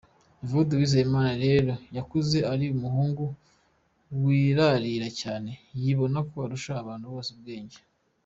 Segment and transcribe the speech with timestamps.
[0.43, 3.23] Evode Uwizeyimana rero yakuze ari umuhungu
[4.23, 7.79] wirarira cyane, yibona ko arusha abantu bose ubwenge.